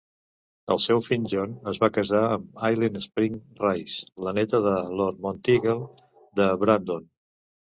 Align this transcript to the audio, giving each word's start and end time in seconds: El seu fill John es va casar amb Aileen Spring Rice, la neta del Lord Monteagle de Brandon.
El 0.75 0.79
seu 0.83 1.01
fill 1.07 1.27
John 1.33 1.51
es 1.71 1.79
va 1.83 1.89
casar 1.97 2.21
amb 2.29 2.63
Aileen 2.69 2.97
Spring 3.05 3.37
Rice, 3.61 4.09
la 4.29 4.33
neta 4.41 4.63
del 4.67 4.91
Lord 5.03 5.23
Monteagle 5.27 5.79
de 6.41 6.53
Brandon. 6.65 7.07